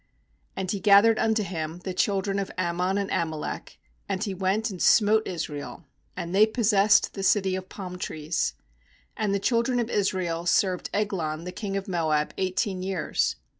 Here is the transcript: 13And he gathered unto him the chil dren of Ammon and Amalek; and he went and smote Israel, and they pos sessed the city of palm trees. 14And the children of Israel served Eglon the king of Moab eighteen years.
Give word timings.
13And 0.57 0.71
he 0.71 0.79
gathered 0.79 1.19
unto 1.19 1.43
him 1.43 1.77
the 1.83 1.93
chil 1.93 2.21
dren 2.21 2.39
of 2.39 2.49
Ammon 2.57 2.97
and 2.97 3.11
Amalek; 3.11 3.77
and 4.09 4.23
he 4.23 4.33
went 4.33 4.71
and 4.71 4.81
smote 4.81 5.27
Israel, 5.27 5.83
and 6.17 6.33
they 6.33 6.47
pos 6.47 6.69
sessed 6.69 7.11
the 7.11 7.21
city 7.21 7.55
of 7.55 7.69
palm 7.69 7.99
trees. 7.99 8.55
14And 9.19 9.31
the 9.31 9.39
children 9.39 9.79
of 9.79 9.91
Israel 9.91 10.47
served 10.47 10.89
Eglon 10.91 11.43
the 11.43 11.51
king 11.51 11.77
of 11.77 11.87
Moab 11.87 12.33
eighteen 12.39 12.81
years. 12.81 13.35